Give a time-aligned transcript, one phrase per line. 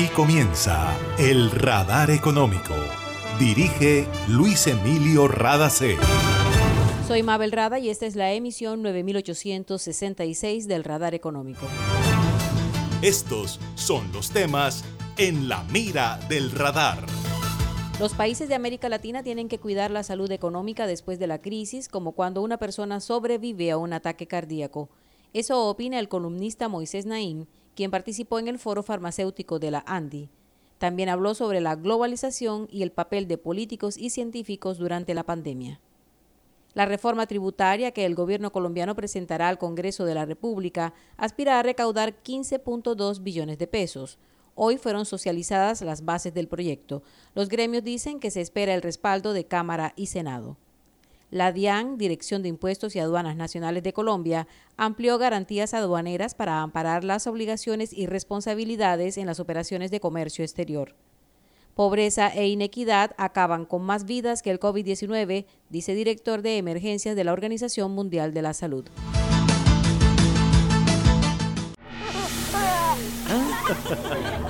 [0.00, 2.72] Aquí comienza el Radar Económico.
[3.38, 5.98] Dirige Luis Emilio Radacé.
[7.06, 11.66] Soy Mabel Rada y esta es la emisión 9866 del Radar Económico.
[13.02, 14.86] Estos son los temas
[15.18, 17.04] en la mira del radar.
[17.98, 21.88] Los países de América Latina tienen que cuidar la salud económica después de la crisis,
[21.88, 24.88] como cuando una persona sobrevive a un ataque cardíaco.
[25.34, 27.44] Eso opina el columnista Moisés Naim,
[27.80, 30.28] quien participó en el foro farmacéutico de la ANDI.
[30.76, 35.80] También habló sobre la globalización y el papel de políticos y científicos durante la pandemia.
[36.74, 41.62] La reforma tributaria que el gobierno colombiano presentará al Congreso de la República aspira a
[41.62, 44.18] recaudar 15.2 billones de pesos.
[44.54, 47.02] Hoy fueron socializadas las bases del proyecto.
[47.34, 50.58] Los gremios dicen que se espera el respaldo de Cámara y Senado.
[51.30, 57.04] La DIAN, Dirección de Impuestos y Aduanas Nacionales de Colombia, amplió garantías aduaneras para amparar
[57.04, 60.96] las obligaciones y responsabilidades en las operaciones de comercio exterior.
[61.74, 67.22] Pobreza e inequidad acaban con más vidas que el COVID-19, dice director de emergencias de
[67.22, 68.86] la Organización Mundial de la Salud.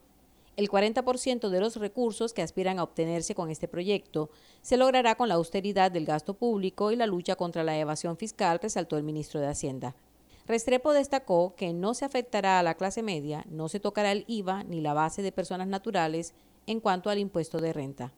[0.57, 4.31] El 40% de los recursos que aspiran a obtenerse con este proyecto
[4.63, 8.61] se logrará con la austeridad del gasto público y la lucha contra la evasión fiscal,
[8.63, 9.97] resaltó el ministro de Hacienda.
[10.47, 14.63] Restrepo destacó que no se afectará a la clase media, no se tocará el IVA
[14.63, 16.35] ni la base de personas naturales
[16.67, 18.13] en cuanto al impuesto de renta.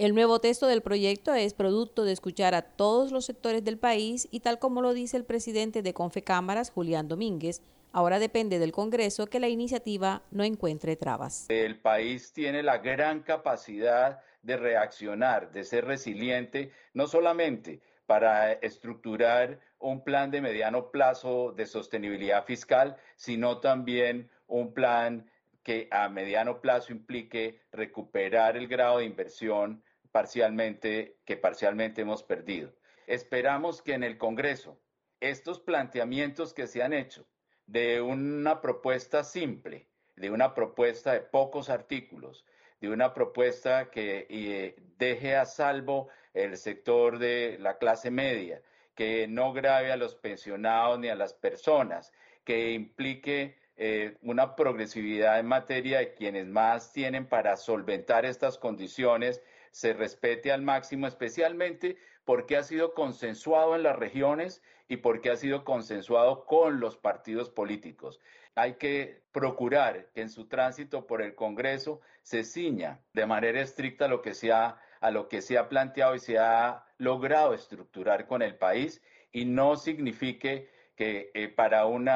[0.00, 4.28] El nuevo texto del proyecto es producto de escuchar a todos los sectores del país
[4.30, 7.60] y tal como lo dice el presidente de Confecámaras, Julián Domínguez,
[7.92, 11.44] Ahora depende del Congreso que la iniciativa no encuentre trabas.
[11.50, 19.60] El país tiene la gran capacidad de reaccionar, de ser resiliente, no solamente para estructurar
[19.80, 25.28] un plan de mediano plazo de sostenibilidad fiscal, sino también un plan
[25.62, 32.74] que a mediano plazo implique recuperar el grado de inversión parcialmente que parcialmente hemos perdido.
[33.06, 34.80] Esperamos que en el Congreso
[35.20, 37.26] estos planteamientos que se han hecho
[37.66, 42.44] de una propuesta simple, de una propuesta de pocos artículos,
[42.80, 48.62] de una propuesta que eh, deje a salvo el sector de la clase media,
[48.94, 52.12] que no grave a los pensionados ni a las personas,
[52.44, 59.42] que implique eh, una progresividad en materia de quienes más tienen para solventar estas condiciones,
[59.70, 65.36] se respete al máximo, especialmente porque ha sido consensuado en las regiones y porque ha
[65.36, 68.20] sido consensuado con los partidos políticos.
[68.54, 74.06] Hay que procurar que en su tránsito por el Congreso se ciña de manera estricta
[74.06, 77.54] a lo que se ha, a lo que se ha planteado y se ha logrado
[77.54, 79.02] estructurar con el país
[79.32, 82.10] y no signifique que eh, para un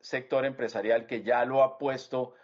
[0.00, 2.34] sector empresarial que ya lo ha puesto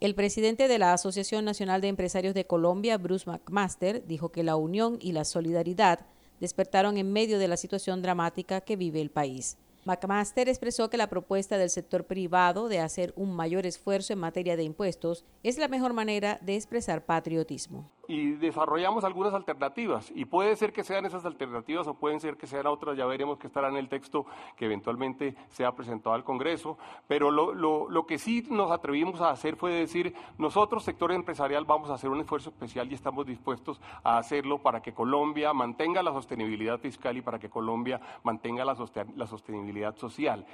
[0.00, 4.56] El presidente de la Asociación Nacional de Empresarios de Colombia, Bruce McMaster, dijo que la
[4.56, 6.06] unión y la solidaridad
[6.40, 9.58] despertaron en medio de la situación dramática que vive el país.
[9.84, 14.56] McMaster expresó que la propuesta del sector privado de hacer un mayor esfuerzo en materia
[14.56, 20.12] de impuestos es la mejor manera de expresar patriotismo y desarrollamos algunas alternativas.
[20.14, 23.38] Y puede ser que sean esas alternativas o pueden ser que sean otras, ya veremos
[23.38, 24.26] que estará en el texto
[24.56, 26.76] que eventualmente sea presentado al Congreso.
[27.06, 31.64] Pero lo, lo, lo que sí nos atrevimos a hacer fue decir, nosotros, sector empresarial,
[31.64, 36.02] vamos a hacer un esfuerzo especial y estamos dispuestos a hacerlo para que Colombia mantenga
[36.02, 38.76] la sostenibilidad fiscal y para que Colombia mantenga la,
[39.16, 40.44] la sostenibilidad social.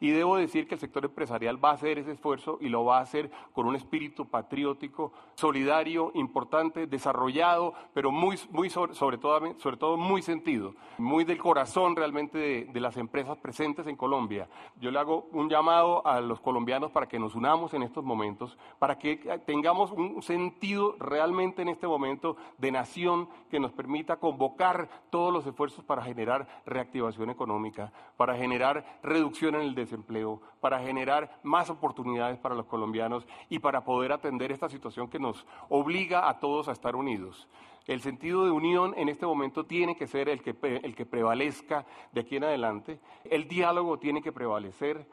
[0.00, 2.98] Y debo decir que el sector empresarial va a hacer ese esfuerzo y lo va
[2.98, 9.76] a hacer con un espíritu patriótico, solidario, importante, desarrollado, pero muy, muy sobre, todo, sobre
[9.76, 14.48] todo muy sentido, muy del corazón realmente de, de las empresas presentes en Colombia.
[14.80, 18.56] Yo le hago un llamado a los colombianos para que nos unamos en estos momentos,
[18.78, 24.88] para que tengamos un sentido realmente en este momento de nación que nos permita convocar
[25.10, 31.40] todos los esfuerzos para generar reactivación económica, para generar reducción en el desempleo, para generar
[31.42, 36.38] más oportunidades para los colombianos y para poder atender esta situación que nos obliga a
[36.38, 37.48] todos a estar unidos.
[37.86, 41.84] El sentido de unión en este momento tiene que ser el que, el que prevalezca
[42.12, 43.00] de aquí en adelante.
[43.24, 45.06] El diálogo tiene que prevalecer.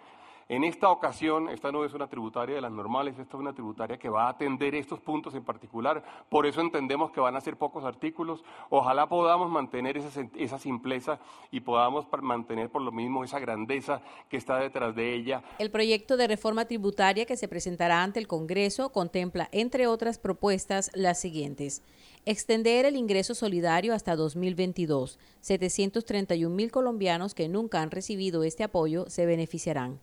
[0.52, 4.00] En esta ocasión, esta no es una tributaria de las normales, esta es una tributaria
[4.00, 6.04] que va a atender estos puntos en particular.
[6.28, 8.44] Por eso entendemos que van a ser pocos artículos.
[8.72, 11.20] Ojalá podamos mantener esa, simpleza
[11.52, 15.44] y podamos mantener por lo mismo esa grandeza que está detrás de ella.
[15.60, 20.90] El proyecto de reforma tributaria que se presentará ante el Congreso contempla, entre otras propuestas,
[20.96, 21.84] las siguientes.
[22.26, 25.20] Extender el ingreso solidario hasta 2022.
[25.42, 30.00] 731 mil colombianos que nunca han recibido este apoyo se beneficiarán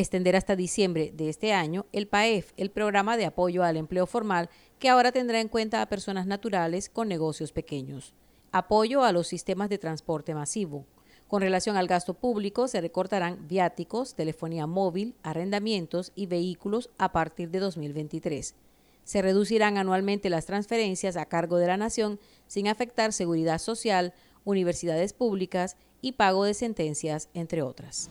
[0.00, 4.50] extender hasta diciembre de este año el PAEF, el programa de apoyo al empleo formal,
[4.78, 8.14] que ahora tendrá en cuenta a personas naturales con negocios pequeños.
[8.52, 10.84] Apoyo a los sistemas de transporte masivo.
[11.28, 17.50] Con relación al gasto público, se recortarán viáticos, telefonía móvil, arrendamientos y vehículos a partir
[17.50, 18.54] de 2023.
[19.02, 24.12] Se reducirán anualmente las transferencias a cargo de la nación sin afectar seguridad social,
[24.44, 28.10] universidades públicas y pago de sentencias, entre otras.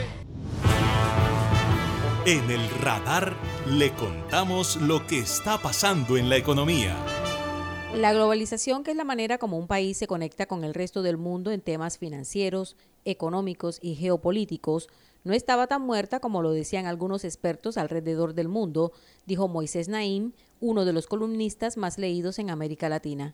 [2.23, 3.35] En el radar
[3.67, 6.95] le contamos lo que está pasando en la economía.
[7.95, 11.17] La globalización, que es la manera como un país se conecta con el resto del
[11.17, 14.87] mundo en temas financieros, económicos y geopolíticos,
[15.23, 18.91] no estaba tan muerta como lo decían algunos expertos alrededor del mundo,
[19.25, 23.33] dijo Moisés Naim, uno de los columnistas más leídos en América Latina.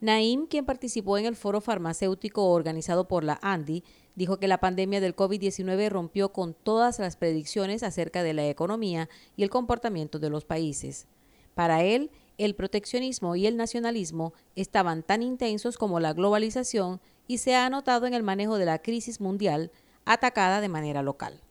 [0.00, 3.82] Naim, quien participó en el foro farmacéutico organizado por la ANDI,
[4.14, 9.08] dijo que la pandemia del COVID-19 rompió con todas las predicciones acerca de la economía
[9.36, 11.08] y el comportamiento de los países.
[11.54, 17.56] Para él, el proteccionismo y el nacionalismo estaban tan intensos como la globalización y se
[17.56, 19.72] ha notado en el manejo de la crisis mundial
[20.04, 21.42] atacada de manera local.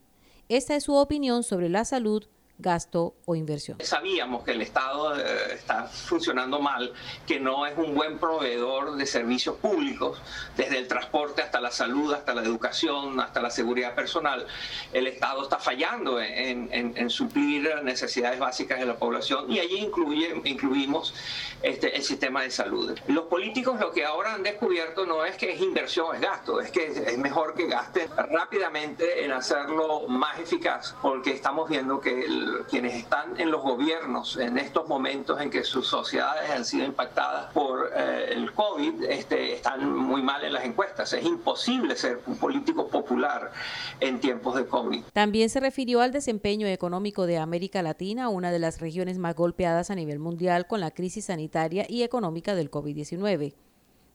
[0.48, 3.77] Esta es su opinión sobre la salud, gasto o inversión.
[3.81, 6.91] Sabíamos que el Estado eh, está funcionando mal,
[7.25, 10.19] que no es un buen proveedor de servicios públicos,
[10.55, 14.47] desde el transporte hasta la salud, hasta la educación, hasta la seguridad personal.
[14.91, 21.13] El Estado está fallando en, suplir necesidades básicas de la población y allí incluye, incluimos
[21.61, 22.97] este, el sistema de salud.
[23.07, 26.71] Los políticos lo que ahora han descubierto no es que es inversión, es gasto, es
[26.71, 32.47] que es mejor que gasten rápidamente en hacerlo más eficaz, porque estamos viendo que el
[32.70, 37.51] quienes están en los gobiernos en estos momentos en que sus sociedades han sido impactadas
[37.54, 41.13] por eh, el COVID este, están muy mal en las encuestas.
[41.13, 43.51] Es imposible ser un político popular
[44.00, 45.04] en tiempos de COVID.
[45.13, 49.89] También se refirió al desempeño económico de América Latina, una de las regiones más golpeadas
[49.89, 53.54] a nivel mundial con la crisis sanitaria y económica del COVID-19.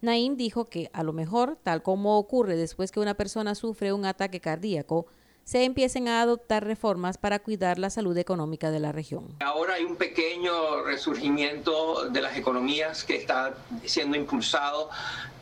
[0.02, 4.04] Naim dijo que, a lo mejor, tal como ocurre después que una persona sufre un
[4.04, 5.06] ataque cardíaco,
[5.44, 9.36] se empiecen a adoptar reformas para cuidar la salud económica de la región.
[9.40, 14.90] Ahora hay un pequeño resurgimiento de las economías que está siendo impulsado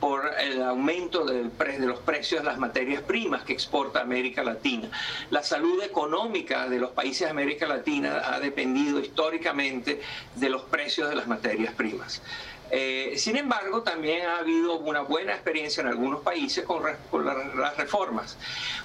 [0.01, 4.91] por el aumento de los precios de las materias primas que exporta América Latina.
[5.31, 10.01] La salud económica de los países de América Latina ha dependido históricamente
[10.37, 12.23] de los precios de las materias primas.
[12.71, 18.37] Eh, sin embargo, también ha habido una buena experiencia en algunos países con, las reformas.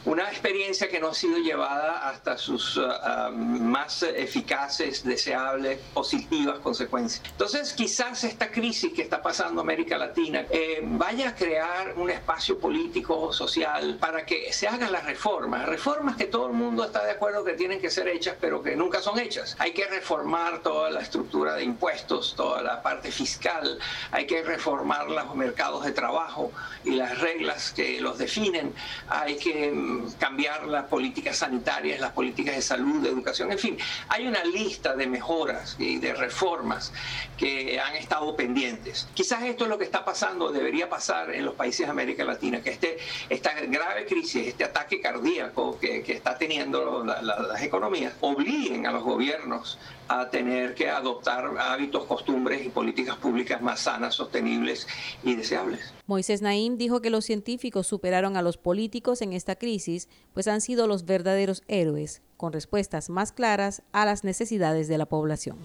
[0.06, 6.60] Una experiencia que no ha sido llevada hasta sus ah, ah, más eficaces, deseables, positivas
[6.60, 7.22] consecuencias.
[7.32, 12.60] Entonces, quizás esta crisis que está pasando América Latina eh, vaya a crear un espacio
[12.60, 15.66] político, social, para que se hagan las reformas.
[15.68, 18.76] Reformas que todo el mundo está de acuerdo que tienen que ser hechas, pero que
[18.76, 19.56] nunca son hechas.
[19.60, 23.75] Hay que reformar toda la estructura de impuestos, toda la parte fiscal
[24.12, 26.52] hay que reformar los mercados de trabajo
[26.84, 28.74] y las reglas que los definen,
[29.08, 33.78] hay que mm, cambiar las políticas sanitarias, las políticas de salud, de educación, en fin,
[34.10, 36.94] hay una lista de mejoras y de reformas
[37.38, 39.08] que han estado pendientes.
[39.14, 42.62] Quizás esto es lo que está pasando, debería pasar en los países de América Latina,
[42.62, 42.98] que este,
[43.30, 49.78] esta grave crisis, este ataque cardíaco que, está teniendo las economías, obliguen a los gobiernos
[50.08, 54.88] a tener que adoptar hábitos, costumbres y políticas públicas más sanas, sostenibles
[55.24, 55.94] y deseables.
[56.08, 60.62] Moisés Naim dijo que los científicos superaron a los políticos en esta crisis, pues han
[60.62, 65.58] sido los verdaderos héroes, con respuestas más claras a las necesidades de la población.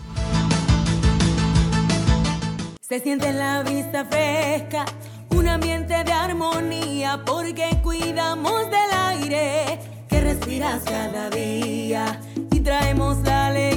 [2.81, 4.85] Se siente la vista fresca,
[5.31, 9.79] un ambiente de armonía, porque cuidamos del aire
[10.09, 13.70] que respiras cada día y traemos la alegría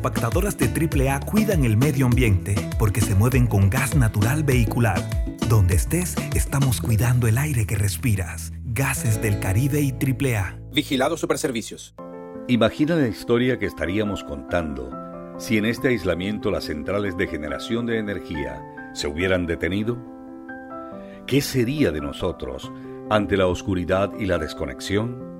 [0.00, 4.98] compactadoras de AAA cuidan el medio ambiente porque se mueven con gas natural vehicular.
[5.46, 8.50] Donde estés, estamos cuidando el aire que respiras.
[8.64, 10.58] Gases del Caribe y AAA.
[10.72, 11.94] Vigilado Superservicios.
[12.48, 14.90] Imagina la historia que estaríamos contando
[15.36, 18.62] si en este aislamiento las centrales de generación de energía
[18.94, 19.98] se hubieran detenido?
[21.26, 22.72] ¿Qué sería de nosotros
[23.10, 25.39] ante la oscuridad y la desconexión?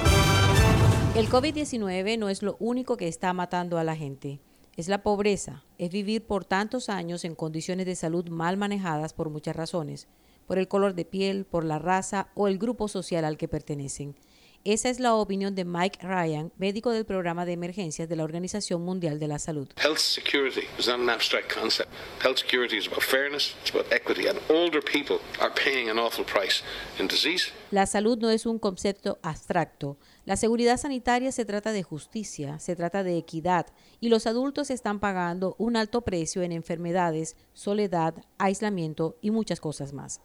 [1.13, 4.39] El COVID-19 no es lo único que está matando a la gente.
[4.77, 9.29] Es la pobreza, es vivir por tantos años en condiciones de salud mal manejadas por
[9.29, 10.07] muchas razones,
[10.47, 14.15] por el color de piel, por la raza o el grupo social al que pertenecen.
[14.63, 18.83] Esa es la opinión de Mike Ryan, médico del programa de emergencias de la Organización
[18.83, 19.67] Mundial de la Salud.
[19.75, 21.89] Health security is not an abstract concept.
[22.21, 26.23] Health security is about fairness, it's about equity, and older people are paying an awful
[26.23, 26.61] price
[26.99, 27.51] in disease.
[27.71, 29.97] La salud no es un concepto abstracto.
[30.25, 33.65] La seguridad sanitaria se trata de justicia, se trata de equidad,
[33.99, 39.91] y los adultos están pagando un alto precio en enfermedades, soledad, aislamiento y muchas cosas
[39.91, 40.21] más.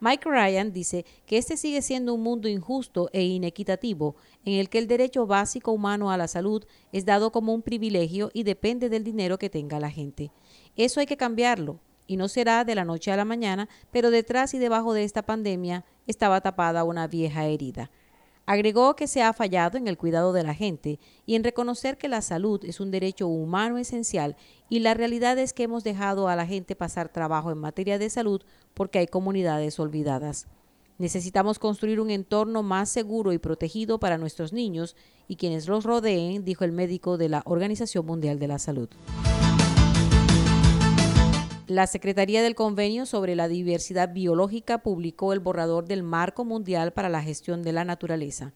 [0.00, 4.14] Mike Ryan dice que este sigue siendo un mundo injusto e inequitativo
[4.44, 8.30] en el que el derecho básico humano a la salud es dado como un privilegio
[8.32, 10.30] y depende del dinero que tenga la gente.
[10.76, 14.54] Eso hay que cambiarlo y no será de la noche a la mañana, pero detrás
[14.54, 17.90] y debajo de esta pandemia estaba tapada una vieja herida.
[18.48, 22.08] Agregó que se ha fallado en el cuidado de la gente y en reconocer que
[22.08, 24.36] la salud es un derecho humano esencial
[24.70, 28.08] y la realidad es que hemos dejado a la gente pasar trabajo en materia de
[28.08, 28.40] salud
[28.72, 30.46] porque hay comunidades olvidadas.
[30.96, 34.96] Necesitamos construir un entorno más seguro y protegido para nuestros niños
[35.28, 38.88] y quienes los rodeen, dijo el médico de la Organización Mundial de la Salud.
[41.68, 47.10] La Secretaría del Convenio sobre la Diversidad Biológica publicó el borrador del Marco Mundial para
[47.10, 48.54] la Gestión de la Naturaleza.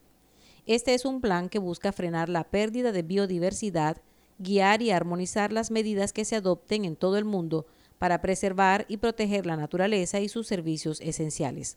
[0.65, 3.99] Este es un plan que busca frenar la pérdida de biodiversidad,
[4.39, 7.67] guiar y armonizar las medidas que se adopten en todo el mundo
[7.99, 11.77] para preservar y proteger la naturaleza y sus servicios esenciales.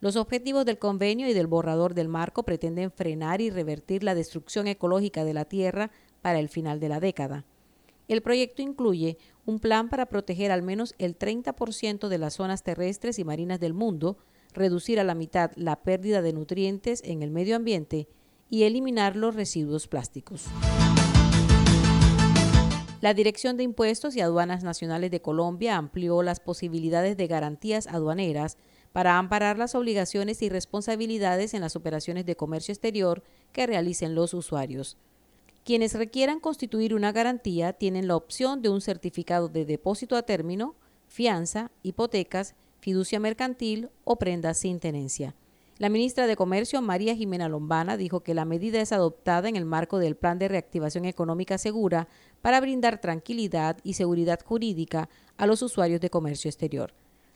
[0.00, 4.66] Los objetivos del convenio y del borrador del marco pretenden frenar y revertir la destrucción
[4.66, 5.90] ecológica de la Tierra
[6.20, 7.46] para el final de la década.
[8.10, 13.20] El proyecto incluye un plan para proteger al menos el 30% de las zonas terrestres
[13.20, 14.18] y marinas del mundo,
[14.52, 18.08] reducir a la mitad la pérdida de nutrientes en el medio ambiente
[18.48, 20.46] y eliminar los residuos plásticos.
[23.00, 28.58] La Dirección de Impuestos y Aduanas Nacionales de Colombia amplió las posibilidades de garantías aduaneras
[28.90, 34.34] para amparar las obligaciones y responsabilidades en las operaciones de comercio exterior que realicen los
[34.34, 34.98] usuarios.
[35.70, 40.74] Quienes requieran constituir una garantía tienen la opción de un certificado de depósito a término,
[41.06, 45.36] fianza, hipotecas, fiducia mercantil o prenda sin tenencia.
[45.78, 49.64] La ministra de Comercio, María Jimena Lombana, dijo que la medida es adoptada en el
[49.64, 52.08] marco del Plan de Reactivación Económica Segura
[52.42, 56.94] para brindar tranquilidad y seguridad jurídica a los usuarios de comercio exterior.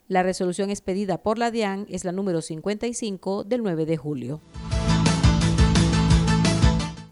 [0.08, 4.40] La resolución expedida por la DIAN es la número 55 del 9 de julio.